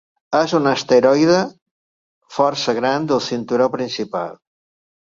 És 0.37 0.53
un 0.59 0.69
asteroide 0.69 1.35
força 2.39 2.77
gran 2.81 3.09
del 3.13 3.25
cinturó 3.31 3.71
principal. 3.79 4.39